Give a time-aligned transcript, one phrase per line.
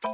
[0.00, 0.06] 大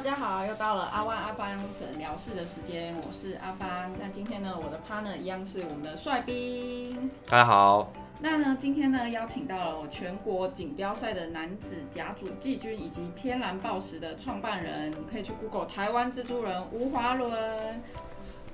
[0.00, 3.92] 家好，又到了阿万阿芳诊疗室的时间，我是阿芳。
[4.00, 7.10] 那今天呢，我的 partner 一样是我们的帅兵。
[7.28, 17.80] 大家好，那呢，今天呢，邀请到了我全国锦标赛的男子甲组季军以及天然暴食的创办人，你可以去 Google 台湾蜘蛛人吴华伦。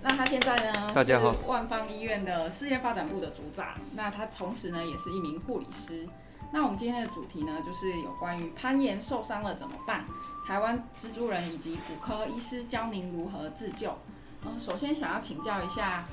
[0.03, 3.69] 那他现在呢，大家好是万方医院的事业发展部的组长。
[3.95, 6.07] 那他同时呢，也是一名护理师。
[6.53, 10.05] 那我们今天的主题呢，就是有关于攀岩受伤了怎么办？
[10.47, 13.97] 台湾蜘蛛人以及骨科医师教您如何自救。
[14.45, 16.05] 嗯，首先想要请教一下，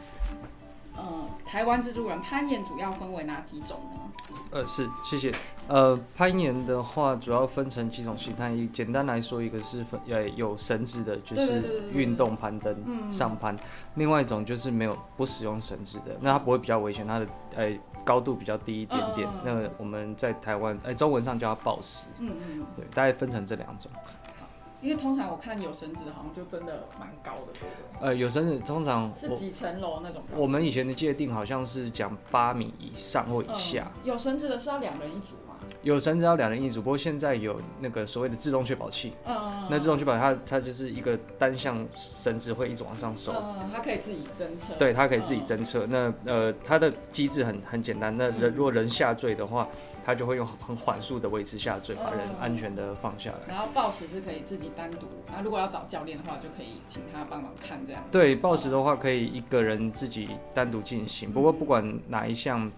[0.95, 3.99] 呃，台湾蜘蛛人攀岩主要分为哪几种呢？
[4.52, 5.34] 呃，是，谢谢。
[5.68, 8.52] 呃，攀岩的话，主要分成几种形态。
[8.52, 13.55] 一简单来说，一个是分呃有绳子的，就是运动攀登嗯上攀；
[13.96, 17.71] 另外一种就是没有不使用绳子的，那它不会比较危险，它的呃
[18.04, 19.27] 高度比较低一点点。
[19.43, 23.90] 那我们在台湾呃中文上叫它暴食，嗯嗯，对，大概分成这两种。
[24.82, 27.62] 因为通常我看有绳子的，好像就真的蛮高的，对
[27.99, 29.13] 不呃，有绳子通常？
[29.20, 30.21] 是几层楼那种？
[30.35, 33.91] 我们以前的界定好像是讲八米以上或以下。
[33.96, 35.51] 嗯有绳子的是要两人一组吗？
[35.84, 44.73] 有绳子要两人一组，不过现在有那个所谓的自动确保器，嗯，那自动确保它它就是一个单向绳子会一直往上收，嗯，它可以自己侦测。
[44.77, 45.87] 对，它可以自己嗯侦测。
[45.87, 49.68] 那呃，它的机制很很简单，那人嗯如果人下坠的话，
[50.05, 53.37] 它就会用很缓速的维持下坠，把人嗯安全的放下来。
[53.48, 58.03] 然后暴食是可以自己单独，那如果要找教练的话，就可以请他帮忙看这样。
[58.12, 62.71] 对，暴食的话可以一个人自己单独进行，不过不管哪一项。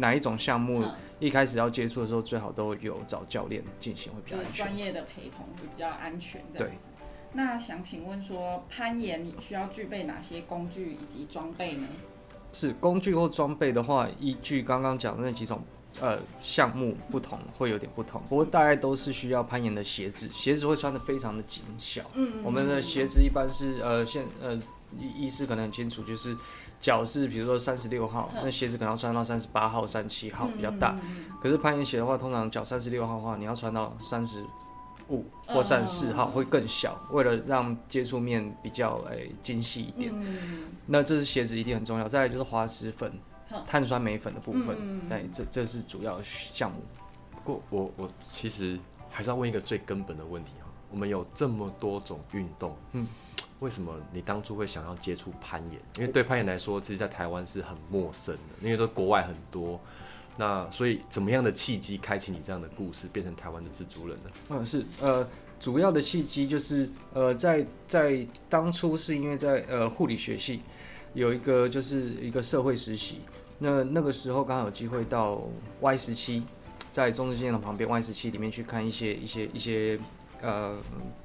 [0.00, 4.52] 哪一种项目嗯一开始要接触的时候，最好都有找教练进行，会比较安全。
[4.54, 6.88] 专业的陪同会比较安全这样子。
[7.32, 11.86] 那想请问说，攀岩你需要具备哪些工具以及装备呢？
[12.52, 15.62] 是工具或装备的话，依据刚刚讲的那几种
[16.00, 18.20] 呃项目不同，会有点不同。
[18.28, 22.02] 不过大概都是需要攀岩的鞋子，鞋子会穿的非常的紧小。
[22.14, 24.54] 嗯我们的鞋子一般是呃现呃
[24.98, 26.34] 医医师可能很清楚，就是
[26.80, 28.40] 脚是比如说三十六号，嗯。
[28.42, 30.98] 那鞋子可能要穿到三十八号、三七号比较大。
[31.40, 34.42] 可是攀岩鞋的话，通常脚三十六号的话，你要穿到三十
[35.08, 40.12] 五嗯或三十四号会更小，为了让接触面比较诶、精细一点。
[40.14, 40.64] 嗯。
[40.86, 43.12] 那这是鞋子一定很重要，再来就是滑石粉、
[43.66, 46.78] 碳酸镁粉的部分，嗯对，这这是主要项目。
[47.30, 53.06] 不过我我其实还是要问一个最根本的问题哈，我们有这么多种运动，嗯嗯，
[53.60, 55.80] 为什么你当初会想要接触攀岩？
[55.98, 59.80] 因为对攀岩来说，其实在台湾是很陌生的，因为都国外很多。
[60.36, 64.30] 那所以怎么样的契机开启你这样的故事，变成台湾的蜘蛛人呢？
[64.48, 65.28] 嗯，是呃，
[65.58, 70.62] 主要的契机就是呃，在在当初是因为在呃护理学系
[71.12, 73.20] 有一个就是一个社会实习，
[73.58, 75.42] 那那个时候刚好有机会到
[75.80, 76.42] Y 十七，
[76.90, 79.98] 在中正纪念堂旁边 Y 十七里面去看一些一些一些
[80.40, 80.78] 呃，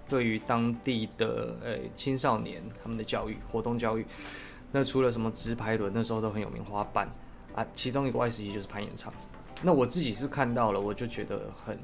[0.07, 4.05] 对于当地的呃青少年他们的教育活动教育，
[4.71, 7.09] 那除了什么直排轮，那时候都很有名花瓣
[7.55, 9.13] 啊，其中一个外事机就是攀岩场。
[9.61, 11.79] 那我自己是看到了，我就觉得很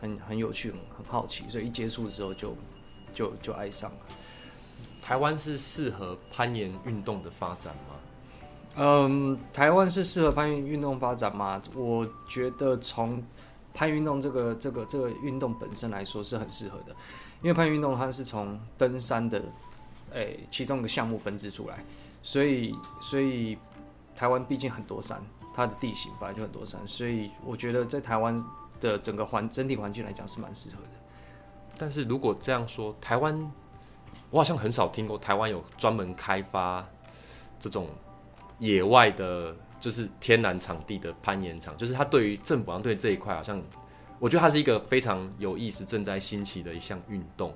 [0.00, 2.56] 很很有趣，很好奇，所以一接触的时候就
[3.14, 3.96] 就就爱上了。
[5.00, 7.94] 台湾是适合攀岩运动的发展吗？
[8.76, 11.62] 嗯，台湾是适合攀岩运动发展吗？
[11.76, 13.22] 我觉得从
[13.72, 16.96] 攀运动这个这个这个运动本身来说是很适合的，
[17.44, 19.40] 因为攀岩运动它是从登山的
[20.14, 21.84] 诶、其中一个项目分支出来，
[22.22, 23.58] 所以所以
[24.16, 25.22] 台湾毕竟很多山，
[25.54, 28.42] 它的地形本来就很多山，所以我觉得在台湾
[28.80, 30.88] 的整个环整体环境来讲是蛮适合的。
[31.76, 33.38] 但是如果这样说，台湾
[34.30, 36.82] 我好像很少听过台湾有专门开发
[37.58, 37.88] 这种
[38.58, 43.60] 野外的，就是天然场地的攀岩场，就是它对于政府上对这一块好像，
[44.24, 47.54] 我觉得它是一个非常有意思、正在兴起的一项运动。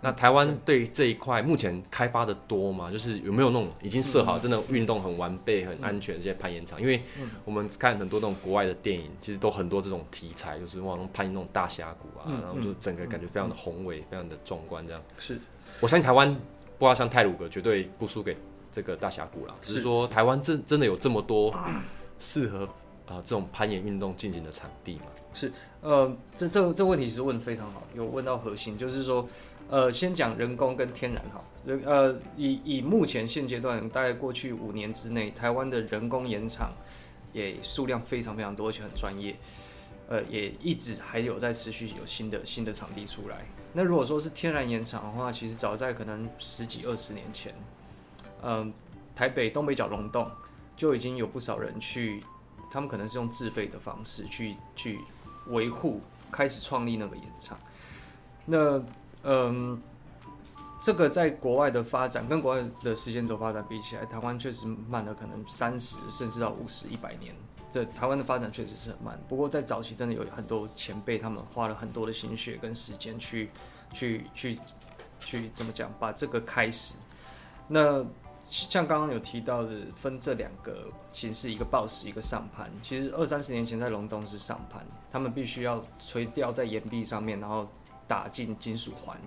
[0.00, 2.90] 那台湾对于这一块目前开发的多吗？
[2.90, 6.80] 就是有没有那种已经设好真的运动很完备、很安全的这些攀岩场？
[6.80, 7.02] 因为
[7.44, 15.02] 我们看很多那种国外的电影，其实都很多这种题材，就是往攀那种大峡谷啊，嗯然后就整个感觉非常的宏伟、非常的壮观这样。
[15.18, 15.38] 是
[15.80, 18.34] 我相信台湾不知道像泰鲁格绝对不输给
[18.72, 21.54] 这个大峡谷啦，只是是说台湾真真的有这么多
[22.18, 22.66] 适合
[23.04, 25.02] 啊、这种攀岩运动进行的场地嘛？
[25.36, 25.52] 是
[25.82, 29.28] 呃，这这这问题是问得非常好，有问到核心，就是说，
[29.68, 36.72] 呃，先讲人工跟天然好，人呃，以以目前现阶段，大概过去五年之内，台湾的人工盐场
[37.32, 39.36] 也数量非常非常多，而且很专业。
[40.08, 43.44] 呃，也一直还有在持续有新的新的场地出来。
[43.72, 47.52] 那如果说是天然盐场的话，其实早在可能十几二十年前，
[48.42, 48.72] 嗯、
[49.16, 50.30] 台北东北角龙洞
[50.76, 52.22] 就已经有不少人去，
[52.70, 55.00] 他们可能是用自费的方式去去
[55.48, 56.00] 维护，
[56.30, 57.58] 开始创立那个岩场。
[58.44, 58.82] 那
[59.22, 59.80] 嗯，
[60.80, 67.34] 这个在国外的发展跟国外的时间轴发展比起来，台湾确实慢了可能三十甚至到五十一百年。
[67.68, 73.50] 这台湾的发展确实是很慢，不过在早期真的有很多前辈，他们花了很多的心血跟时间去
[73.92, 74.58] 去去
[75.20, 76.94] 去怎么讲，把这个开始。
[77.66, 78.04] 那
[78.56, 82.70] 像刚刚有提到的，分这两个形式，一个抱石，一个上攀。
[82.82, 84.82] 其实二三十年前在龙洞是上攀，
[85.12, 87.68] 他们必须要垂吊在岩壁上面，然后
[88.08, 89.18] 打进金属环，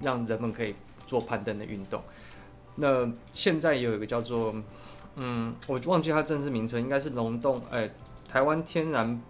[0.00, 0.74] 让人们可以
[1.06, 2.02] 做攀登的运动。
[2.74, 4.52] 那现在也有一个叫做，
[5.14, 7.88] 嗯，我忘记它正式名称，应该是龙洞，哎、
[8.28, 9.22] 台湾天然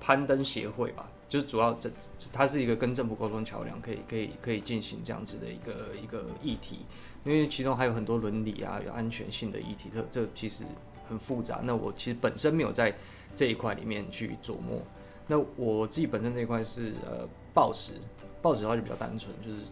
[0.00, 1.90] 攀登协会吧，就是主要这
[2.32, 6.86] 它是一个跟政府沟通桥梁，可以可以可以进行这样子的一个一个议题，
[7.24, 10.64] 因为其中还有很多伦理啊、有安全性的议题，这这其实
[11.08, 11.60] 很复杂。
[11.62, 12.94] 那我其实本身没有在
[13.34, 14.80] 这一块里面去琢磨。
[15.26, 17.94] 那我自己本身这一块是呃暴石，
[18.42, 19.62] 暴石的话就比较单纯，就是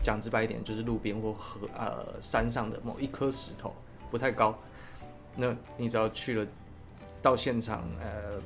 [0.00, 3.74] 讲直白一点，就是路边或河呃山上的某一颗石头，
[4.10, 4.56] 不太高。
[5.34, 6.46] 那你只要去了
[7.20, 8.40] 到现场，呃，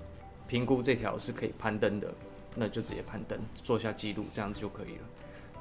[0.48, 2.12] 评估这条是可以攀登的，
[2.54, 5.02] 那就直接攀登，做下记录，这样子就可以了。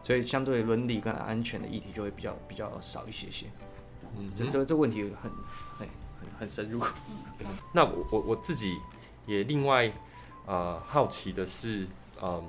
[0.03, 3.45] 所以相对伦理跟安全的议题就会比较比较少一些些。
[4.17, 5.31] 嗯这这这问题很
[5.79, 5.87] 很
[6.19, 6.83] 很很深入。
[7.73, 8.77] 那我我我自己
[9.25, 9.91] 也另外
[10.45, 11.87] 呃好奇的是，
[12.21, 12.43] 嗯、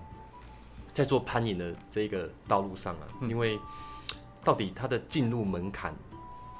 [0.92, 3.58] 在做攀岩的这个道路上啊，嗯因为
[4.42, 5.94] 到底它的进入门槛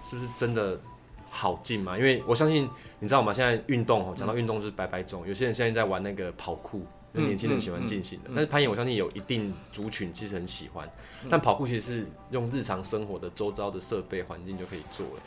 [0.01, 0.81] 是不是真的
[1.29, 1.99] 好进嘛？
[1.99, 2.71] 因为我相信
[3.01, 3.33] 你知道吗？
[3.33, 6.87] 现在运动哦，讲到运动就是百百种，有些人现在在玩那个跑酷。
[7.23, 10.91] 年轻人喜欢进行的，但是攀岩我相信有一定族群其实很喜欢，
[11.31, 15.23] 但跑酷其实是用日常生活的周遭的设备环境就可以做了。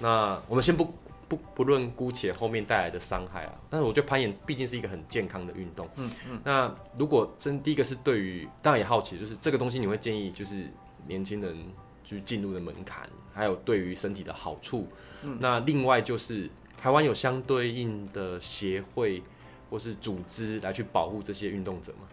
[0.00, 0.94] 那我们先不
[1.28, 5.88] 不不论姑且后面带来的伤害啊，但是我觉得攀岩毕竟是一个很健康的运动。
[5.96, 6.40] 嗯嗯。
[6.44, 10.66] 那如果真第一个是对于，当然也好奇，就是这个东西你会建议就是
[11.06, 11.56] 年轻人
[12.04, 14.88] 去进入的门槛，还有对于身体的好处。
[15.22, 19.22] 嗯那另外就是台湾有相对应的协会
[19.70, 22.08] 或是组织来去保护这些运动者吗？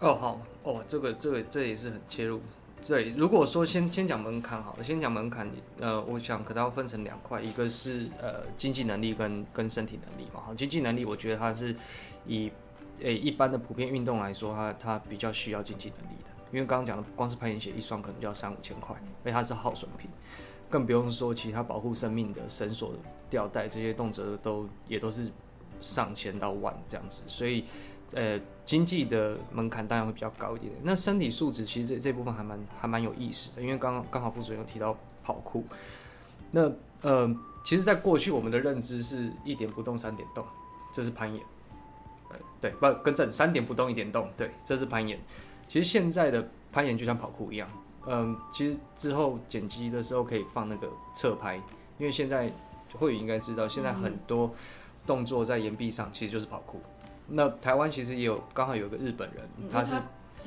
[0.00, 2.40] 哦，好，哦，这个这个这也是很切入。
[2.86, 10.40] 对，如果说先先讲门槛好了，先讲门槛，呃，我想可能要分成两块，一个是呃经济能力跟跟身体能力嘛。
[10.44, 11.74] 好，经济能力我觉得它是
[12.26, 12.50] 以
[13.00, 20.10] 诶、一般的普遍运动来说，它它比较需要经济能力的，因为刚刚讲的光是攀岩鞋一双可能就要三五千块，因为它是耗损品，
[20.68, 22.92] 更不用说其他保护生命的绳索、
[23.30, 25.32] 吊带这些动辄都也都是
[25.84, 27.64] 上千到万这样子，所以
[28.14, 30.72] 呃经济的门槛当然会比较高一点。
[30.82, 35.64] 那身体素质其实这这部分还蛮还蛮有意思的，因为刚刚好副主任有提到跑酷，
[36.50, 36.70] 那
[37.02, 37.28] 呃
[37.64, 40.44] 其实，在过去我们的认知是一点不动三点动，
[40.92, 41.42] 这是攀岩。
[42.28, 45.18] 呃，对，不更正，三点不动一点动，对，这是攀岩。
[45.66, 47.66] 其实现在的攀岩就像跑酷一样，
[48.06, 51.56] 嗯，其实之后剪辑的时候可以放那个侧拍，
[51.98, 52.52] 因为现在
[52.92, 54.54] 会应该知道，现在很多
[55.06, 56.80] 动作在岩壁上其实就是跑酷。
[57.26, 59.96] 那台湾其实也有刚好有个日本人，嗯他是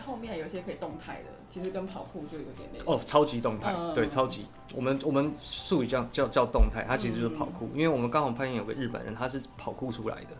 [0.05, 2.85] 后面有一些可以动态的，其实跟跑酷就有点类似。
[2.85, 4.45] 哦，超级动态，嗯对，超级。
[4.75, 7.67] 我们我们术语叫叫叫动态，它其实就是跑酷。
[7.73, 10.35] 因为我们刚好攀岩有个日本人，他是跑酷出来的，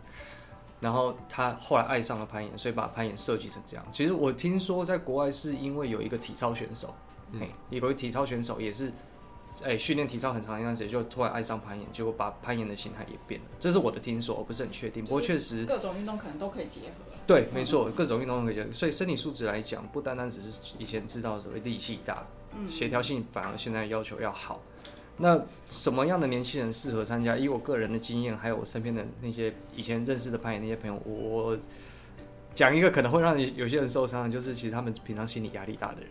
[0.78, 3.84] 然后他后来爱上了攀岩，所以把攀岩设计成这样。
[3.90, 6.94] 其实我听说在国外是因为有一个体操选手，
[7.32, 8.92] 嗯哎、有个体操选手也是。
[9.64, 13.46] 哎，训练体操很长一段时间，就突然爱上攀岩，结果把攀岩的心态也变了。
[13.58, 15.04] 这是我的听说，我不是很确定。
[15.04, 17.12] 不过确实，各种运动可能都可以结合。
[17.26, 18.72] 对，没错，各种运动都可以结合。
[18.72, 24.60] 所以身体素质来讲，不单单只是以前知道所谓力气大，嗯协调性反而现在要求要好。
[25.16, 27.36] 那什么样的年轻人适合参加？
[27.36, 31.58] 以我个人的经验，还有我身边的那些以前认识的攀岩那些朋友，我
[32.54, 36.10] 讲一个可能会让你有些人受伤的，就是其实他们平常心理压力大的人。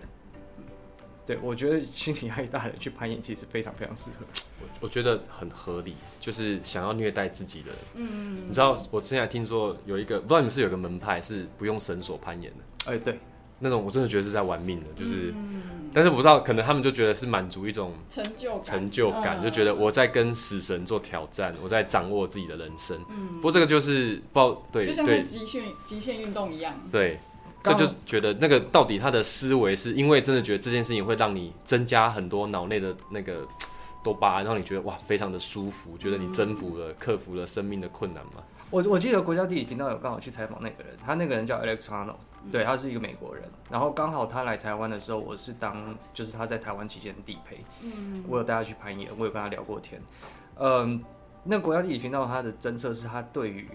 [1.27, 4.25] 对，我觉得心理压力大的人去攀岩，其实非常非常适合。
[4.61, 7.77] 我我觉得很合理，就是想要虐待自己的人。
[7.95, 13.19] 嗯，你知道我之前还听说有一个，不知道你们是有个门派是不用绳索攀岩的，哎、对，
[13.59, 15.61] 那种我真的觉得是在玩命的，就是，嗯
[15.93, 22.97] 但是我不知道，可能他们就觉得是满足一种成就感，成就感，嗯就觉得我在跟死神做挑战，我在掌握自己的人生。
[23.09, 26.75] 嗯不过这个就是不知道，对就像对极限极限运动一样。
[26.91, 27.19] 对，
[27.73, 33.47] 这就觉得那个到底他的思维是因为真的觉得这件事情会让你增加很多脑内的那个
[34.03, 38.43] 多巴胺，让你觉得哇非常的舒服，觉得你征服了、克服了生命的困难嘛？
[38.69, 42.15] 我我记得国家地理频道有刚好去采访那个人，他那个人叫 Alex Hano，
[42.51, 50.01] 对他是一个美国人，然后刚好他来台湾的时候，我是当就是他在台湾期间的地陪，嗯，我有带他去攀岩，我有跟他聊过天，
[50.59, 51.01] 嗯，
[51.45, 53.69] 那国家地理频道他的侦测是他对于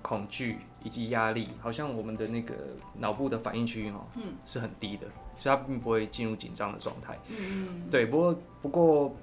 [0.00, 0.56] 恐惧
[0.88, 2.54] 以及压力，好像我们的那个
[2.98, 4.22] 脑部的反应区域哈，嗯。
[4.46, 7.18] 是很低的，所以他并不会进入紧张的状态。
[7.28, 9.14] 嗯，对，不过不过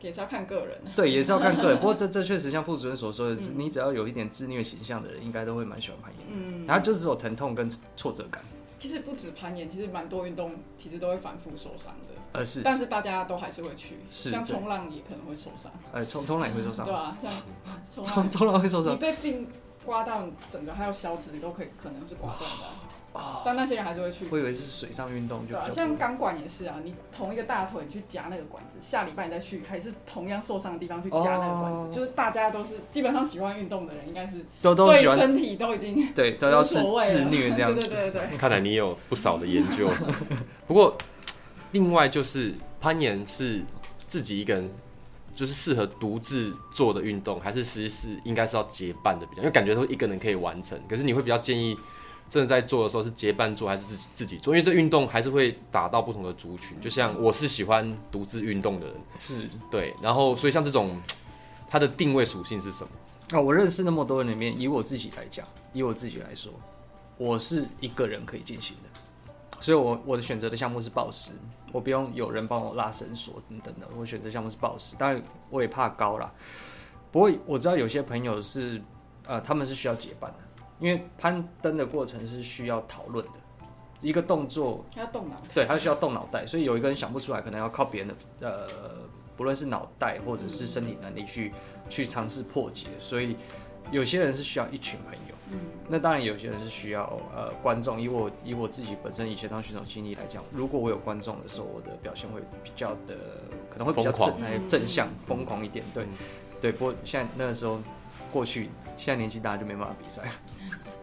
[0.00, 0.76] 也是要看个人。
[0.96, 3.54] 对也是要看个人，不过这这确实像副主任所说的，嗯。
[3.56, 6.26] 你只要有一点自虐倾向的人，应该都会蛮喜欢攀岩。
[6.32, 8.42] 嗯，然后就只有疼痛跟挫折感，
[8.80, 12.62] 其实不止攀岩，其实蛮多运动其实都会反复受伤的，呃是。
[12.62, 16.84] 但是大家都还是会去，像是像冲浪也可能会受伤，呃冲冲浪也会受伤。
[16.84, 17.16] 对，啊？
[17.80, 18.96] 像冲冲浪，会受伤。
[18.96, 19.46] 你伤，被 fin
[19.84, 22.72] 刮到整个还有小指，你都可以可能是刮断的啊，
[23.12, 24.26] 哦但那些人还是会去。
[24.30, 31.90] 我以为是水上运动就对像钢管也是啊，你同一个大腿去夹那个管子，下礼拜你再去，还是同样受伤的地方去夹那个管子，哦。
[31.92, 37.72] 就是大家都是基本上喜欢运动的人，应该是都都对身体都已经对都要自自虐这样。
[37.74, 39.90] 对子，对对对，看来你有不少的研究。
[40.66, 40.96] 不过，
[41.72, 43.62] 另外就是攀岩是
[44.06, 44.70] 自己一个人，
[45.34, 49.42] 就是适合独自做的运动，还是其实是应该是要结伴的比较？
[49.42, 51.76] 因为感觉说一个人可以完成，可是你会比较建议
[52.28, 54.54] 真的在做的时候是结伴做，还是自己自己做？
[54.54, 56.80] 因为这运动还是会打到不同的族群。
[56.80, 61.00] 就像我是喜欢独自运动的人，是对，然后所以像这种
[61.68, 62.90] 它的定位属性是什么？
[63.38, 66.52] 啊，我认识那么多人里面，以我自己来讲，以我自己来说，
[67.16, 71.30] 我是一个人可以进行的，所以我我的选择的项目是暴食，
[71.72, 76.30] 我不用有人帮我拉绳索等等的，我选择项目是暴食，当然我也怕高啦，
[77.10, 78.80] 不过我知道有些朋友是
[79.26, 80.38] 呃他们是需要结伴的，
[80.78, 83.32] 因为攀登的过程是需要讨论的，
[84.00, 85.36] 一个动作要动脑。
[85.54, 88.68] 对，他需要动脑袋，所以有一个人想不出来，可能要靠别人的呃，
[89.36, 91.52] 不论是脑袋或者是身体能力去
[91.88, 92.88] 去尝试破解。
[92.98, 93.36] 所以
[93.90, 95.58] 有些人是需要一群朋友，嗯，
[95.88, 98.00] 那当然有些人是需要呃观众。
[98.00, 103.16] 以我以我自己本身以前当选手经历来讲，如果我有观众的时候，我的表现会比较的
[103.70, 105.84] 可能会比较正正向疯狂一点。
[105.92, 106.08] 对嗯
[106.60, 107.80] 对，不过现在那个时候
[108.32, 110.22] 过去，现在年纪大就没办法比赛。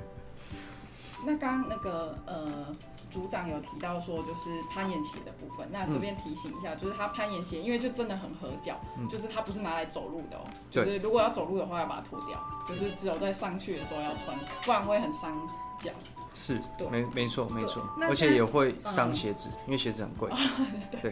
[1.26, 2.76] 那刚刚那个呃。
[3.10, 5.68] 组长有提到说，就是攀岩鞋的部分。
[5.72, 9.08] 那这边提醒一下，就是他攀岩鞋，因为就真的很合脚，嗯。
[9.10, 10.86] 就是它不是拿来走路的哦、对。
[10.86, 15.36] 就是如果要走路的话，要把它脱掉，就是只有在上去的时候要穿，不然会很伤
[15.80, 15.92] 脚。
[16.34, 19.16] 是对，没没错没错，而且也会伤嗯。
[19.16, 20.30] 鞋子，因为鞋子很贵。
[20.38, 21.12] 伤伤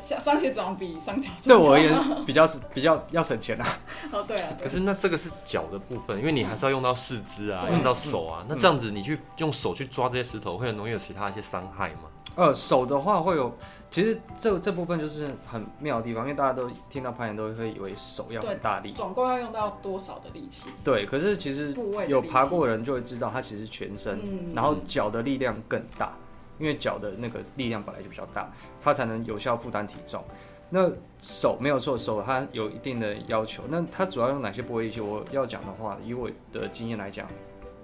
[0.00, 3.66] 鞋子好像比上脚对我而言，比较是比较要省钱啊。
[4.12, 8.44] 哦，对啊，可是那这个是脚的部分，因为你还是要用到四肢啊，用到手啊。
[8.48, 12.02] 那这样子你去用手去抓这些石头，会很容易有其他一些伤害吗？
[12.34, 13.54] 呃，手的话会有，
[13.90, 20.62] 其实这这部分就是很妙的地方，因为大家都听到攀岩都会以为手要很大力，总共要用到多少的力气？
[20.82, 21.76] 对，可是其实
[22.08, 26.16] 有爬过的人就会知道，它其实全身，嗯然后脚的力量更大，
[26.58, 30.22] 因为脚的那个力量本来就比较大，它才能有效负担体重。
[30.70, 30.90] 那
[31.20, 33.62] 手没有错，手它有一定的要求。
[33.68, 35.00] 那它主要用哪些部位力气？
[35.00, 37.28] 我要讲的话，以我的经验来讲，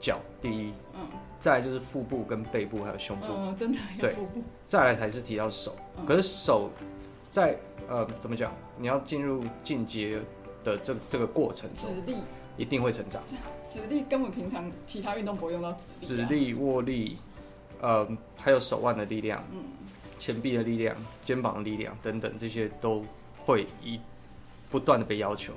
[0.00, 1.00] 脚第一，嗯
[1.38, 5.76] 再来就是腹部跟背部还有胸部，嗯，真的有对腹部，再来才是提到手。
[5.96, 6.70] 嗯可是手
[7.30, 7.56] 在
[7.88, 8.52] 呃怎么讲？
[8.78, 10.18] 你要进入进阶
[10.64, 12.16] 的这这个过程中，指力，
[12.56, 13.22] 一定会成长。
[13.70, 16.26] 指力根本平常其他运动不会用到指力、啊。
[16.28, 17.18] 指力、握力，
[17.80, 18.08] 呃，
[18.40, 19.58] 还有手腕的力量、嗯，
[20.18, 23.04] 前臂的力量、肩膀的力量等等，这些都
[23.36, 23.98] 会一
[24.70, 25.52] 不断的被要求。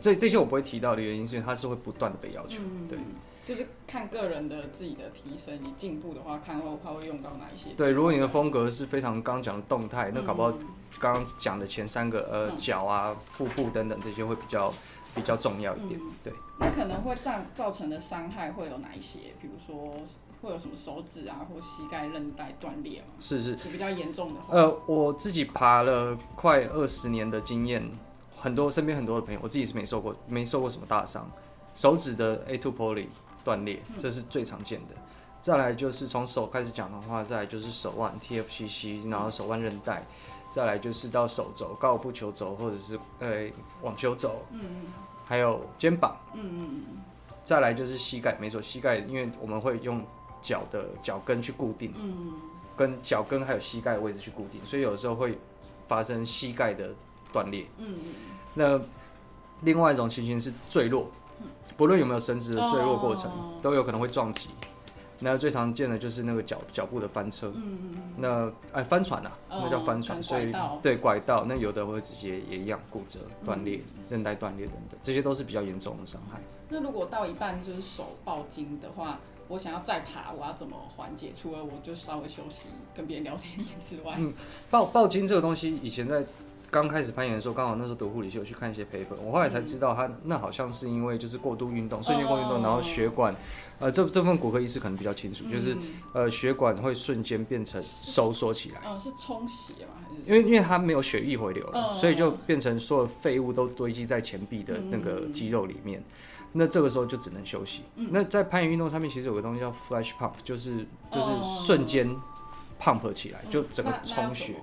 [0.00, 2.60] 这这些我不会提到的原因，是因为它是会不断的被要求。
[2.62, 2.98] 嗯对，
[3.46, 7.74] 就是看个人的自己的提升，你进步的话，看会他会用到哪一些。
[7.76, 10.66] 对，如果你的风格是非常刚讲的动态，那搞不好嗯
[10.98, 14.72] 刚刚讲的前三个呃嗯脚啊、腹部等等这些会比较
[15.14, 16.00] 比较重要一点。
[16.00, 19.18] 嗯对，那可能会造造成的伤害会有哪一些？
[19.40, 19.94] 比如说
[20.42, 23.06] 会有什么手指啊或膝盖韧带断裂吗？
[23.20, 23.56] 是是。
[23.56, 27.90] 就比较严重的话，呃，我自己爬了快二十年的经验，
[28.36, 31.30] 很多身边很多的朋友，我自己是没受过没受过什么大伤，
[31.74, 33.06] 手指的 A two poly
[33.44, 34.94] 断裂，这是最常见的。
[35.40, 40.06] 再来就是从手开始讲的话，再来就是手腕 TFCC，然后手腕韧带，
[40.50, 43.48] 再来就是到手肘、高尔夫球肘或者是呃
[43.80, 44.60] 网球肘，嗯
[45.24, 47.02] 还有肩膀，嗯嗯嗯
[47.42, 50.04] 再来就是膝盖，没错，膝盖因为我们会用
[50.40, 52.32] 脚的脚跟去固定，嗯
[52.76, 55.38] 跟脚跟还有膝盖的位置去固定，所以有时候会
[55.86, 56.90] 发生膝盖的
[57.32, 57.66] 断裂。
[57.78, 58.12] 嗯嗯
[58.54, 58.80] 那
[59.62, 61.10] 另外一种情形是坠落，
[61.76, 64.50] 不论有没有绳子的坠落过程，哦都有可能会撞击。
[65.22, 76.40] 那最常见的就是那个脚脚步的翻车，嗯嗯那哎翻船啊，哦那叫翻船，所以对拐道，那有的会直接也一样骨折、断裂、嗯韧带断裂等等，这些都是比较严重的伤害。
[76.70, 79.20] 那如果到一半就是手爆筋的话，
[79.50, 81.32] 我想要再爬，我要怎么缓解？
[81.34, 82.66] 除了我就稍微休息、
[82.96, 84.32] 跟别人聊天之外，嗯
[84.70, 86.24] 爆爆筋这个东西，以前在
[86.70, 93.34] 刚开始攀岩的时候，刚好那时候读护理系，我去看一些 paper，我后来才知道，它那好像是因为就是过度运动，瞬间过度运动，然后血管，
[93.80, 95.76] 呃，这这份骨科医师可能比较清楚，就是
[96.14, 99.94] 呃血管会瞬间变成收缩起来，嗯，是充血吗？
[100.08, 106.00] 还是因为因为它没有血液回流了，嗯所以就变成所有废物都堆积在前臂的那个肌肉里面。
[106.52, 107.84] 那这个时候就只能休息。
[107.94, 112.16] 那在攀岩运动上面，其实有个东西叫 flash pump，就是就是哦瞬间
[112.80, 114.56] pump 起来，就整个充血。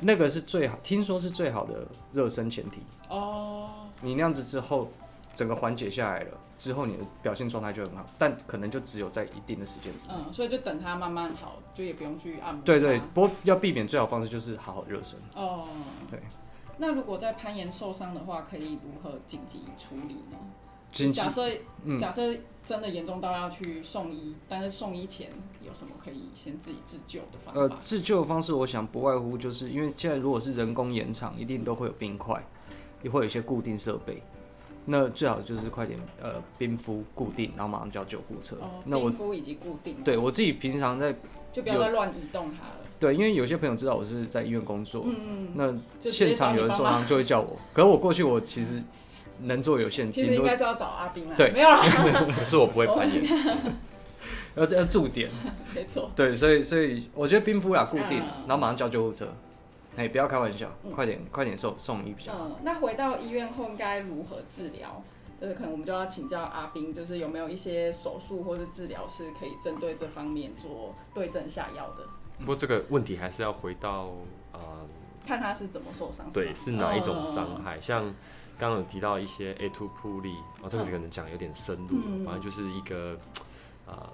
[0.00, 2.80] 那个是最好，听说是最好的热身前提。
[3.10, 3.68] 哦，
[4.00, 4.90] 你那样子之后，
[5.34, 10.14] 整个缓解下来了之后，你的表现状态就很好，但可能就只有在一定的时间之内。
[10.16, 12.64] 嗯，所以就等它慢慢好，就也不用去按摩。
[12.64, 15.18] 对对，，不过要避免最好方式就是好好热身。
[15.34, 15.68] 哦，
[16.10, 16.18] 对。
[16.78, 20.38] 那如果在攀岩受伤的话，可以如何紧急处理呢？
[20.92, 21.48] 假设
[21.84, 22.34] 嗯假设
[22.66, 25.30] 真的严重到要去送医，但是送医前
[25.66, 32.44] 有什么可以先自己自救的方呃，自救的方式，我想不外乎就是因为现在如果是人工延长，一定都会有冰块，
[33.02, 34.22] 也会有一些固定设备。
[34.86, 38.56] 那最好就是快点呃冰敷固定，然后马上叫救护车。
[38.56, 41.14] 哦，那我冰敷以及固定，对我自己平常在
[41.52, 42.74] 就不要再乱移动它了。
[42.98, 48.82] 对，因为有些朋友知道我是在医院工作，嗯嗯，那现场有人受伤就会叫我，可是我过去我其实
[49.42, 51.34] 能做有限，其实应该是要找阿兵啦。
[51.36, 51.80] 对没有啦，
[52.36, 53.24] 可是我不会攀岩，
[54.56, 55.28] 要要驻点。
[55.74, 56.10] 没错。
[56.16, 59.26] 对，所以所以我觉得冰敷啦固定，嗯然后马上叫救护车。
[59.96, 62.46] 哎，不要开玩笑，嗯快点快点送送医比较好。
[62.48, 65.02] 嗯，那回到医院后应该如何治疗？
[65.40, 72.04] 就是可能我们就要请教阿兵，就是有没有一些手术或是治疗是可以针对这方面做对症下药的，
[72.40, 74.10] 不过这个问题还是要回到
[74.52, 74.60] 呃，
[75.26, 76.30] 看他是怎么受伤。
[76.30, 77.80] 对，是哪一种伤嗯害？
[77.80, 78.14] 像
[78.60, 83.18] 刚刚有提到一些 A two 铺力，哦，这个可能讲有点深入反正就是一个
[83.86, 84.06] 呃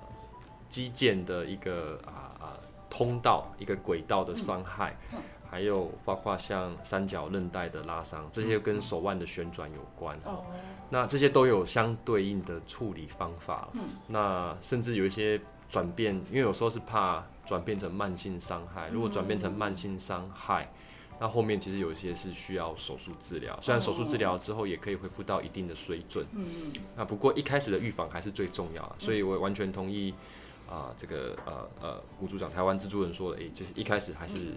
[0.69, 2.55] 肌腱的一个啊啊、
[2.89, 10.17] 通道、一个轨道的伤害，嗯还有包括像三角韧带的拉伤，这些跟手腕的旋转有关。
[10.25, 10.45] 哦，
[10.91, 13.69] 那这些都有相对应的处理方法。
[13.73, 18.89] 嗯那甚至有一些转变，因为有时候是怕转变成慢性伤害。
[18.91, 20.69] 如果转变成慢性伤害，
[21.21, 23.59] 那后面其实有一些是需要手术治疗。
[23.63, 28.97] 虽然手术治疗之后也可以恢复到一定的水准，嗯那不过一开始的预防还是最重要的。
[28.99, 30.13] 所以我完全同意
[30.69, 34.53] 啊、这个呃呃吴组长台湾蜘蛛人说的，诶、就是一开始还是。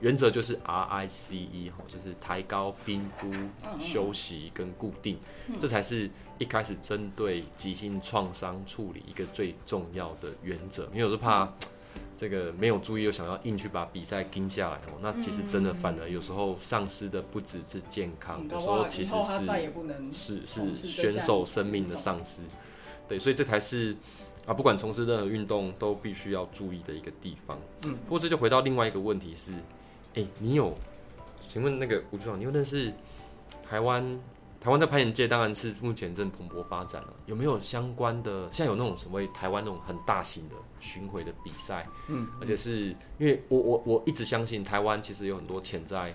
[0.00, 5.18] 原则就是 R I C E 哈，就是抬高、冰敷、嗯休息跟固定，
[5.60, 6.08] 这才是
[6.38, 10.84] 一开始针对急性创伤处理一个最重要的原则。
[10.92, 11.52] 因为有时候怕
[12.16, 19.14] 这个没有注意，又想要硬去把比赛盯下来哦，那其实真的反而有时候丧失的不只是健康，有时候其实
[20.12, 22.42] 是是是选手生命的丧失。
[23.06, 23.96] 对，所以这才是
[24.46, 27.58] 啊，不管从事任何运动都必须要注意的一个地方。
[27.86, 29.52] 嗯，不过这就回到另外一个问题是，
[30.14, 30.74] 哎、你有？
[31.48, 32.92] 请问那个吴局长，你有认识
[33.68, 34.20] 台湾？
[34.68, 38.42] 台湾在攀岩界当然是目前正蓬勃发展了，有没有相关的？
[38.52, 46.12] 现在有那种所谓台湾那种很大型的巡回的比赛，嗯，而且是因为我我我一直相信台湾其实有很多潜在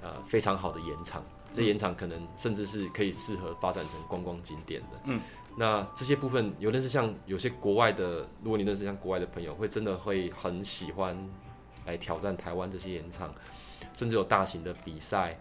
[0.00, 5.00] 呃非常好的岩场，这些岩场可能甚至是可以适合发展成观光景点的。
[5.06, 5.20] 嗯，
[5.56, 11.18] 那这些部分有认识像有些国外的，如果你认识像国外的朋友，会真的会很喜欢
[11.84, 13.34] 来挑战台湾这些岩场，
[13.92, 15.36] 甚至有大型的比赛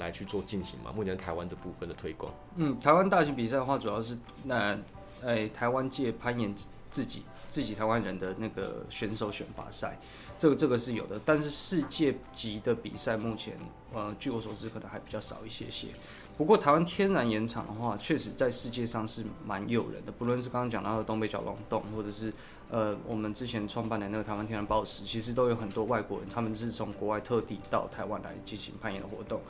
[0.00, 0.90] 来去做进行嘛？
[0.90, 4.76] 目前台湾这部分的推广，嗯，台湾大型比赛的话，主要是那
[5.22, 6.52] 呃台湾界攀岩
[6.90, 9.96] 自己自己台湾人的那个选手选拔赛，
[10.36, 13.54] 这个这个是有的，但是世界级的比赛目前
[13.94, 15.88] 呃据我所知可能还比较少一些些。
[16.36, 22.32] 不过台湾天然岩场的话，确实在世界上是蛮诱人的，不论是刚刚讲到的东北角龙洞，或者是
[22.70, 29.42] 呃我们之前创办的那个台湾天然宝石，其实都有很多外国人，他们是从国外特地到台湾来进行攀岩的活动。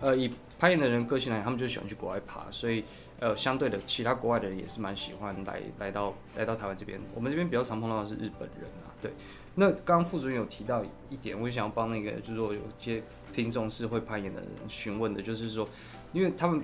[0.00, 2.84] 呃，以攀岩的人个性来讲，他们就喜欢去国外爬，所以
[3.18, 7.00] 呃，相对的，其他国外的人也是蛮喜欢来来到来到台湾这边。
[7.14, 9.10] 我们这边比较常碰到的是日本人啊，对。
[9.54, 15.66] 那刚刚副主任有提到一点，我就想要帮那个，就是说有些听众是会攀岩的人询问的，就是说，
[16.12, 16.62] 因为他们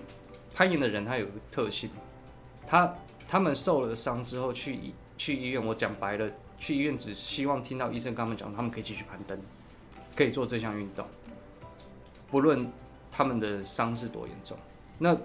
[0.55, 1.89] 攀岩的人他有一个特性，
[2.67, 2.95] 他
[3.27, 9.41] 他们受了伤之后去医去医院，我讲白了，去医院只希望听到医生跟他们讲，他们可以继续攀登，
[10.15, 11.07] 可以做这项运动，
[12.31, 12.71] 不论
[13.13, 14.57] 他们的伤是多严重。
[14.99, 15.17] 那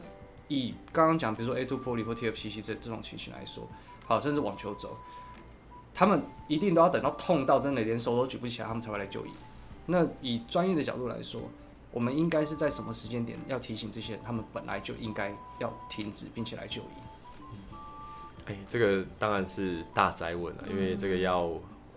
[0.50, 3.68] 以刚刚讲，比如说 A two poly 或 TFCC 这这种情形来说，
[4.06, 4.96] 好，甚至网球肘，
[5.94, 9.32] 他们一定都要等到痛到真的连手都举不起来，他们才会来就医。
[9.88, 11.42] 那以专业的角度来说，
[11.92, 16.86] 我们应该是在什么时间点要提醒这些人，他们本来就应该要停止并且来就医。
[18.46, 21.52] 哎、这个当然是大宅问了，因为这个要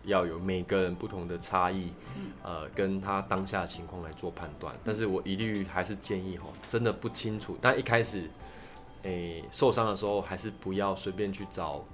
[0.04, 1.92] 要有每个人不同的差异，
[2.42, 4.74] 呃，跟他当下的情况来做判断。
[4.82, 8.28] 但是我一律还是建议哦，真的不清楚，但一开始，
[9.02, 11.84] 诶、受伤的时候还是不要随便去找，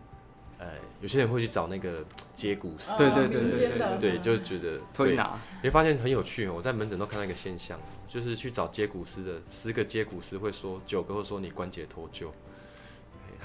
[0.59, 0.67] 呃，
[1.01, 5.07] 有些人会去找那个接骨师，对对对民对对对，就是觉得对。
[5.09, 12.46] 推拿，你会发现很有趣哦，我在门诊都看到一个现象，就是去找接骨师的十个接骨师会说九个会说你关节脱臼，哎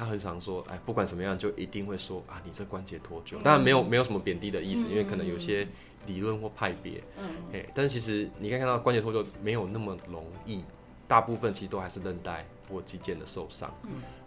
[0.01, 3.39] 他很常说，哎，不管怎么样就一定会说啊，你这关节脱臼。
[3.43, 5.67] 当然没有没有什么贬低的意思，因为可能有些
[6.07, 10.63] 理论或派别，嗯，哎，但是其实你可以看到关节脱臼没有那么容易，
[11.07, 13.71] 大部分其实都还是韧带或肌腱的受伤。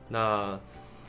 [0.08, 0.56] 那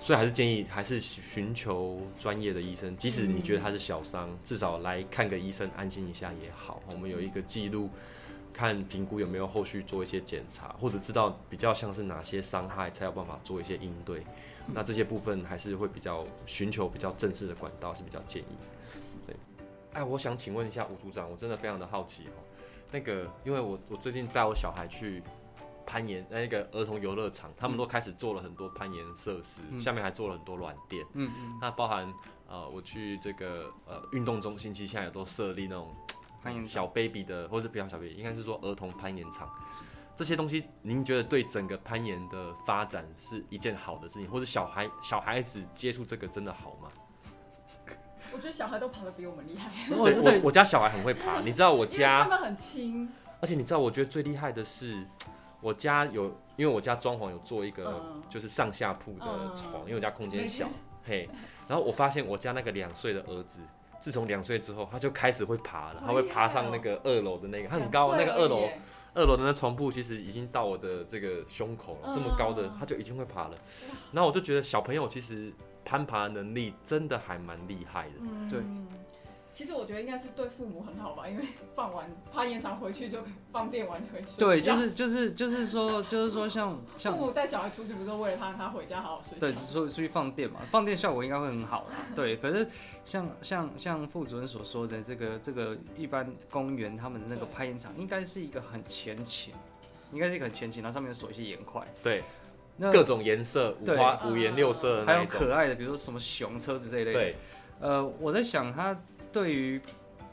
[0.02, 6.82] 所以还是建议还是寻求专业的医生，即使你觉得他是小伤，至少来看个医生安心一下也好。
[6.92, 7.92] 我们有一个记录，
[8.52, 14.24] 看评估有没有后续做一些检查，或者知道比较像是哪些伤害，才有办法做一些应对。
[14.74, 18.56] 那这些部分还是会比较寻求比较正式的管道是比较建议。
[19.26, 19.36] 对，
[19.94, 22.42] 哎，我想请问一下吴组长，我真的非常的好奇哦，
[22.92, 25.22] 那个因为我我最近带我小孩去
[25.86, 31.06] 攀岩那个儿童游乐场，他们都开始做了很多攀岩设施，嗯下面还做了很多软垫。
[31.14, 32.12] 嗯嗯，那包含
[32.48, 35.96] 呃，我去这个呃运动中心，其实现在也都设立那种
[36.42, 39.48] 攀岩小 baby 的，或是不要小 baby，应该是说儿童攀岩场。
[40.16, 46.90] 这些东西，您觉得对整个攀岩的发展是一件好的事情，或者小孩小孩子接触这个真的好吗？
[48.34, 55.06] 我觉得小孩都爬得比我们厉害， 我我我家小孩很会爬，你知道我家他，们很轻，而且你知道我觉得最厉害的是，
[55.62, 56.26] 我家有
[56.56, 58.22] 因为我家装潢有做一个嗯。
[58.30, 59.56] 就是上下铺的嗯。
[59.56, 60.74] 床，因为我家空间小没，
[61.06, 61.30] 嘿，
[61.68, 63.62] 然后我发现我家那个两岁的儿子，
[64.00, 68.68] 自从两岁之后，他就开始会爬了，他会爬上那个二楼的那个，他很高，那个二楼
[69.16, 73.58] 二楼的那床铺其实已经到我的这个胸口了，这么高的嗯他就已经会爬了。
[74.12, 75.52] 然后我就觉得小朋友其实
[75.84, 78.16] 攀爬能力真的还蛮厉害的。
[78.20, 78.60] 嗯对。
[79.56, 83.20] 其实我觉得应该是对父母很好吧，因为放完攀岩场回去就
[83.54, 89.40] 放电完就可以睡对，就是就是就是说就是说像像父母带小孩出去，不是为了他让他回家好好睡觉。
[89.40, 91.96] 对，出出去放电嘛，放电效果应该会很好啦。
[92.14, 92.68] 对，可是
[93.06, 99.54] 像像像副主任所说的，这个这个一般公园他们的那个对攀岩场，应该是一个很前倾，
[100.12, 102.22] 应该是一个很前倾，然后上面锁一些岩块，对，
[102.76, 105.16] 那各种颜色，五对花五颜六色的还。
[105.16, 107.20] 有可爱的，比如说什么熊车子这一类的。
[107.20, 107.36] 对，
[107.80, 108.98] 呃，我在想它
[109.36, 109.82] 对于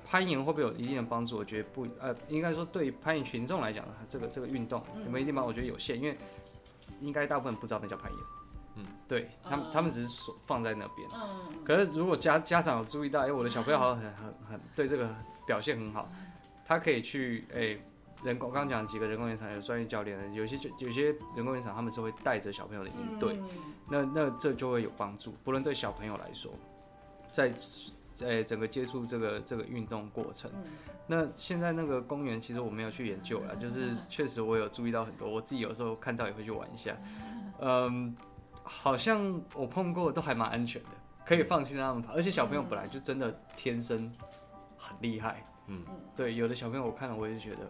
[0.07, 1.37] 攀岩会不会有一定的帮助？
[1.37, 5.49] 我觉得不，呃，应该说对于攀岩群众来讲，这个这个运动嗯有没有一定帮助？
[5.49, 6.17] 我觉得有限，因为
[7.01, 8.21] 应该大部分不知道那叫攀岩。
[8.77, 11.09] 嗯，对他们，嗯他们只是说放在那边。
[11.13, 15.13] 嗯，可是如果家家长有注意到，哎、我的小朋友好像很很很对这个
[15.45, 16.09] 表现很好，
[16.65, 17.77] 他可以去哎、
[18.23, 23.49] 人工刚刚讲几个人工园场有专业教练的，有些就有些人工园场他们是会带着小朋友的应对，嗯
[23.89, 26.53] 那那这就会有帮助，不论对小朋友来说，
[27.33, 27.53] 在
[28.23, 30.51] 在整个接触这个这个运动过程。
[30.55, 30.65] 嗯
[31.09, 36.97] 那现在那个公园，其实我没有去研究了，就是确实我有注意到很多，我自己有时候看到也会去玩一下。
[37.61, 38.17] 嗯，
[38.63, 40.91] 好像我碰过都还蛮安全的，
[41.27, 44.11] 可以放心让他们跑，而且小朋友本来就真的天生
[44.79, 45.43] 很厉害。
[45.67, 47.69] 嗯，对，有的小朋友我看了，我也是觉得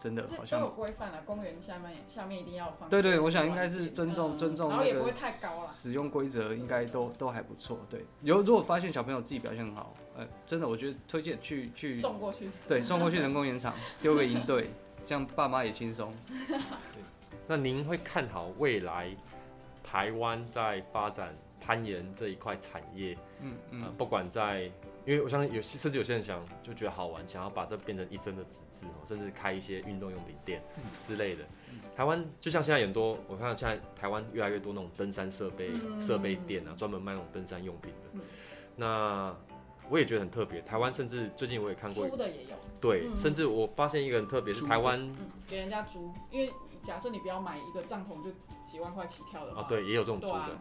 [0.00, 2.88] 真的这都有，规范了，公园下面下面一定要放。
[2.88, 5.66] 对对，我想应该是尊重嗯尊重那个也不会太高了。
[5.68, 7.78] 使用规则，应该都都还不错。
[7.90, 14.70] 对，有如果发现小朋友自己表现很好，呃，真的我觉得推荐去去送过去，对送过去人工园场丢个营队，
[15.04, 16.14] 这样爸妈也轻松。
[17.46, 19.14] 那您会看好未来
[19.84, 23.18] 台湾在发展攀岩这一块产业？
[23.42, 24.70] 嗯呃，嗯，不管在，
[25.06, 30.62] 因为我相信有些甚至有些人想就觉得好玩，想要把这变成一生的职志哦，甚至开一些运动用品店
[31.06, 31.44] 之类的。
[31.96, 36.00] 台湾就像现在很多，我看到现在台湾越来越多那种登山设备嗯。
[36.00, 38.08] 设备店啊，专门卖那种登山用品的。
[38.12, 38.20] 嗯。
[38.76, 39.34] 那
[39.88, 43.16] 我也觉得很特别，台湾甚至最近我也看过，租的也有，对，嗯。
[43.16, 46.52] 甚至我发现一个很特别，是台湾嗯，给人家租，因为
[46.84, 48.30] 假设你不要买一个帐篷就
[48.70, 50.58] 几万块起跳的话，啊，对，也有这种租的。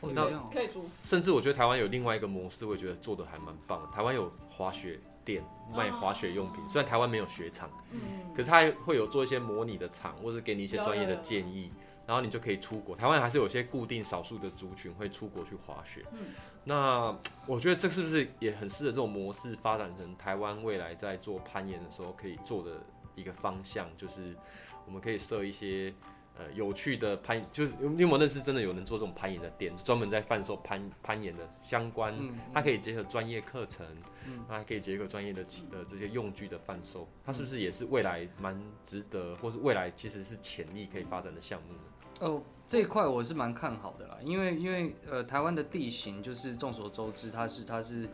[0.00, 3.86] 哦那可以租，甚至我觉得台湾有另外一个模式，我也觉得做的还蛮棒的。
[3.88, 5.42] 台湾有滑雪店
[5.74, 8.00] 卖滑雪用品，虽然台湾没有雪场，嗯，
[8.32, 11.72] 可是它会有做一些模拟的场，或是给你一些专业的建议，
[12.06, 12.94] 然后你就可以出国。
[12.94, 16.04] 台湾还是有些固定少数的族群会出国去滑雪。
[16.12, 16.18] 嗯
[16.64, 22.72] 那我觉得这是不是也很适合这种模式发展成台湾未来在做攀岩的时候可以做的
[23.14, 24.36] 一个方向，就是
[24.84, 25.92] 我们可以设一些。
[26.38, 33.84] 呃，有趣的攀，就是你有没有认识真的有人做这种攀岩的店，专门在贩售攀攀岩的相关嗯，它可以结合专业课程，
[34.24, 41.80] 嗯它还可以结合专业的其呃这些用具的贩售，它是不是也是未来蛮值得，或是未来其实是潜力可以发展的项目呢？
[42.20, 48.08] 哦，这一块我是蛮看好的啦，因为因为呃，台湾的地形就是众所周知，它是它是，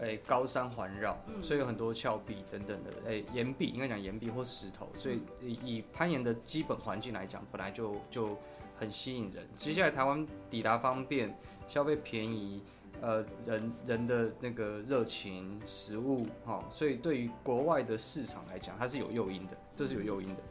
[0.00, 8.36] 诶、高山环绕，嗯所以有很多峭壁等等的，诶、岩壁应该讲岩壁或石头，所以以以攀岩的基本环境来讲，本来就就
[8.78, 9.46] 很吸引人。
[9.54, 12.62] 接下来台湾抵达方便，消费便宜。
[13.00, 20.42] 呃，人人的那个热情、食物，哈、所以对于国外的市场来讲，它是有诱因的，这是有诱因的。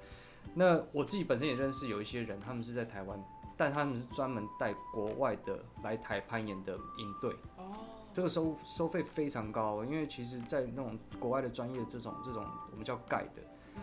[0.53, 3.21] 那我自己本身也认识有一些人，他们是在台湾，
[3.57, 7.73] 但他们是专门带国外的来台攀岩的营队，哦，
[8.17, 13.43] 这个收收费非常高，因为其实，在那种国外的专业这种这种我们叫盖的，
[13.75, 13.82] 嗯，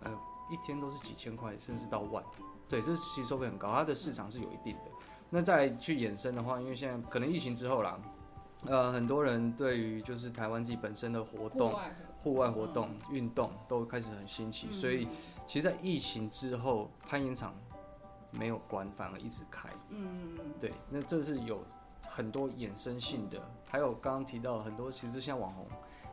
[0.00, 0.18] 呃，
[0.50, 2.24] 一天都是几千块，甚至到万，
[2.70, 4.90] 对，这其实收费很高，它的市场是有一定的。
[5.28, 8.00] 那再去衍生的话，因为现在可能疫情之后啦，
[8.64, 11.78] 呃，很多人对于就是台湾自己本身的活动、
[12.22, 15.06] 户外活动、运动都开始很兴起，所以
[15.46, 17.54] 其实，在疫情之后，攀岩场
[18.30, 19.68] 没有关，反而一直开。
[19.90, 21.62] 嗯，对，那这是有
[22.14, 25.66] 很多衍生性的，还有刚刚提到很多，其实像网红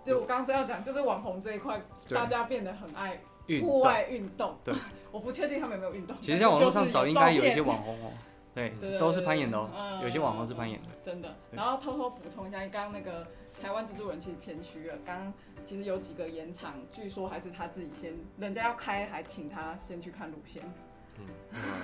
[0.04, 3.20] 就我刚刚正要讲，就是网红这一块，大家变得很爱
[3.62, 4.56] 户外运动。
[4.64, 4.74] 对，
[5.12, 6.18] 我不确定他们有没有运动。
[6.20, 8.12] 其实像网络上就是早应该有一些网红哦、
[8.56, 10.88] 对对对，都是攀岩的哦、嗯有些网红是攀岩的。
[11.04, 11.36] 真的。
[11.52, 13.28] 然后偷偷补充一下，刚刚那个
[13.62, 15.34] 台湾蜘蛛人其实谦虚了，刚刚
[15.64, 20.64] 其实有几个演场，据说还是他自己先，人家要开还请他先去看路线。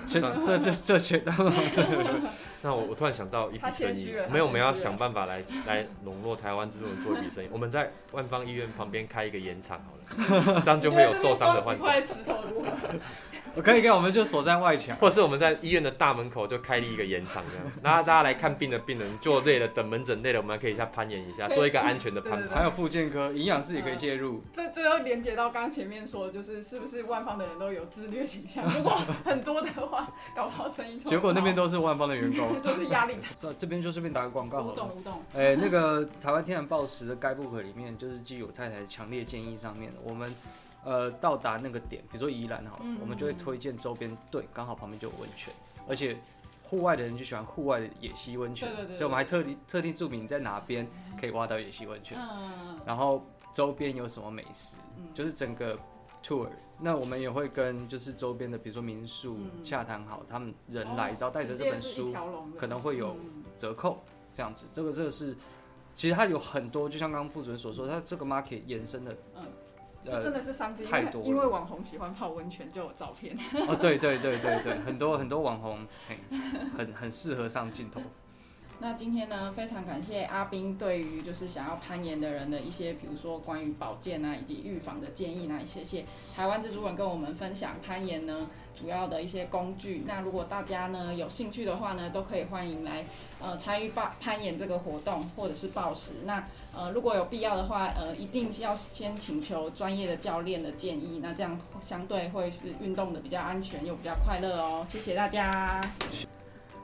[0.08, 1.32] 这这这这全都
[2.62, 7.48] 那我我突然想到一笔生意没有，我们要想办法来来笼络台湾这种人做一笔生意。
[7.52, 11.84] 我们在万方医院旁边开一个盐场好了，这样就会有受伤的患者。
[13.60, 13.62] 几块石头如何？
[13.62, 22.56] 我可以跟我们就锁在外墙，或者是我们在医院的大门口就开立一个盐场，这样， 那大家来看病的病人做累了，等门诊累了，我们还可以下攀岩一下，做一个安全的攀爬。
[22.56, 24.42] 还有复健科、营养师也可以介入。
[24.52, 28.64] 这最后连接到刚前面说的，就是是不是万方的人都有自虐倾向？
[28.72, 32.48] 如果很多的话，搞不好生意就结果那边都都是万方的员工。
[32.62, 33.14] 都是压力
[33.58, 34.88] 这边就顺便打个广告好了无动。
[34.96, 40.32] 无动，哎、那个台湾天然报时的该 book 里面，就是基于我太太的强烈建议上面，我们
[40.88, 42.96] 呃到达那个点，比如说宜兰好了，嗯。
[43.02, 45.52] 我们就会推荐周边，对，刚好旁边就有温泉，
[45.86, 46.16] 而且
[46.62, 50.88] 户外的人就喜欢户外的野溪温泉，所以我们还特地特地注明在哪边
[51.20, 52.80] 可以挖到野溪温泉，嗯。
[52.86, 53.22] 然后
[53.52, 55.08] 周边有什么美食，嗯。
[55.12, 55.78] 就是整个
[56.22, 56.48] tour。
[56.80, 59.64] 那我们也会跟就是周边的，比如说民宿嗯。
[59.64, 62.14] 洽谈好，他们人来，只要带着这本书，
[62.56, 63.44] 可能会有嗯。
[63.56, 64.66] 折扣这样子。
[64.72, 65.36] 这个这个是，
[65.92, 69.42] 其实它有很多，就像刚刚副主任所说，它这个 market 延伸的，嗯
[70.04, 73.36] 这真的是商机，因为太多因为网红喜欢泡温泉，就有照片。
[73.66, 78.00] 哦，对对对对对，很多很多网红，很，很很适合上镜头。
[78.80, 90.04] 那今天呢，非常感谢阿斌对于就是想要攀岩的人的一些，比如说关于保健啊以及预防的建议呢，也谢谢台湾蜘蛛人跟我们分享攀岩呢主要的一些工具。
[90.06, 93.04] 那如果大家呢有兴趣的话呢，都可以欢迎来
[93.40, 96.12] 呃参与攀攀岩这个活动或者是报时。
[96.24, 96.44] 那
[96.76, 104.86] 呃如果有必要的话，呃一定要先请求专业的教练的建议，那这样相对会是运动的比较安全又比较快乐哦。
[104.88, 105.80] 谢谢大家。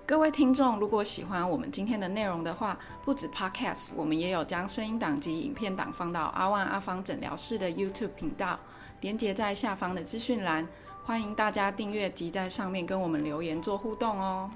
[0.06, 8.58] 各位听众，如果喜欢我们今天的内容的话，不止 Podcast，我们也有将声音档及影片档放到阿万阿芳诊疗室的 YouTube 频道，
[9.00, 10.68] 连接在下方的资讯栏，
[11.06, 14.50] 欢迎大家订阅及在上面跟我们留言做互动哦。